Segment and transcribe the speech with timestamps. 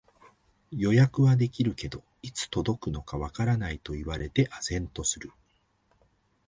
[0.71, 5.31] 予約はできるけど、いつ届くのかわからないと言われて呆然とする